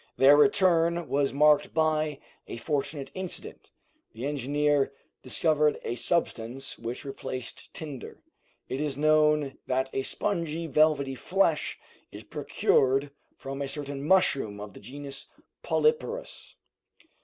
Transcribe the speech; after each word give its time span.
Their 0.17 0.35
return 0.35 1.07
was 1.09 1.31
marked 1.31 1.75
by 1.75 2.17
a 2.47 2.57
fortunate 2.57 3.11
incident; 3.13 3.69
the 4.13 4.25
engineer 4.25 4.91
discovered 5.21 5.79
a 5.83 5.93
substance 5.93 6.79
which 6.79 7.05
replaced 7.05 7.71
tinder. 7.71 8.23
It 8.67 8.81
is 8.81 8.97
known 8.97 9.59
that 9.67 9.91
a 9.93 10.01
spongy, 10.01 10.65
velvety 10.65 11.13
flesh 11.13 11.77
is 12.11 12.23
procured 12.23 13.11
from 13.37 13.61
a 13.61 13.67
certain 13.67 14.03
mushroom 14.03 14.59
of 14.59 14.73
the 14.73 14.79
genus 14.79 15.27
polyporous. 15.61 16.55